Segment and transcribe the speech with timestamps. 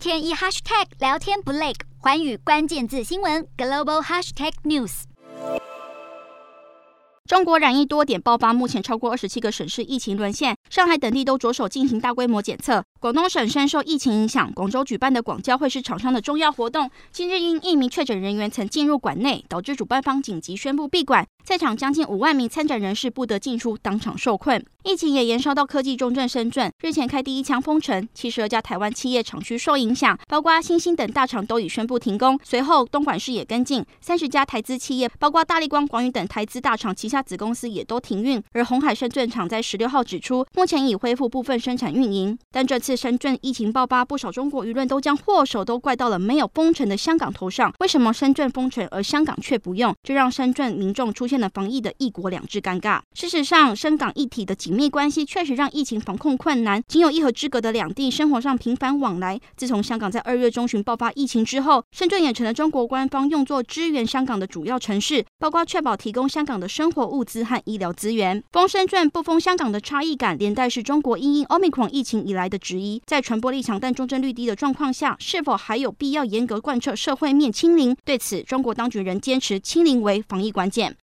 [0.00, 5.02] 天一 hashtag 聊天不累，环宇关键字新闻 global hashtag news。
[7.26, 12.82] 中国染疫多点爆发，目前超过二十七个省市疫情沦陷，上海等地都着手进行大规模检测。
[13.00, 24.62] 广东省深受疫情影响，广州举办的广交会是厂商的重要活动，近日因一名确诊人员曾进入馆内，导致主办方紧急宣布闭馆，在场将近五万名参展人士不得进出，当场受困。
[24.82, 32.38] 疫情也延烧到科技重镇深圳，日前开第一枪封城，七十二家台湾企业厂区受影响，包括欣兴等大厂都已宣布停工。
[32.42, 38.42] 随后东莞市也跟进，三十家台资企业，包括大力光、广宇等台资大厂旗下子公司也都停运。
[38.52, 42.38] 而红海深圳厂在十六号指出，目前已恢复部分生产运营。
[42.50, 47.72] 但这次深圳疫情爆发，不少中国舆论都将祸首都怪到了没有封城的香港头上。
[47.80, 49.94] 为什么深圳封城而香港却不用？
[50.02, 53.00] 这让深圳民众出现了防疫的一国两制尴尬。
[53.14, 56.82] 事实上，深港一体的紧密关系确实让疫情防控困难。
[56.88, 59.40] 仅有一河之隔的两地，生活上频繁往来。
[59.56, 68.42] 自从香港在二月中旬爆发疫情之后，深圳也成了中国官方用作支援香港的主要城市，包括确保提供香港的生活物资和医疗资源。
[68.52, 73.02] 封深圳不封香港的差异感，连带是中国因应 Omicron 疫情以来的质疑。
[73.06, 77.96] 在传播力强但重症率低的状况下，是否还有必要严格贯彻社会面清零？
[78.04, 80.96] 对此，中国当局仍坚持清零为防疫关键。